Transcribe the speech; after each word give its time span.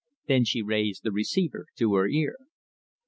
Then 0.25 0.45
she 0.45 0.63
raised 0.63 1.03
the 1.03 1.11
receiver 1.11 1.67
to 1.75 1.93
her 1.93 2.07
ear. 2.07 2.37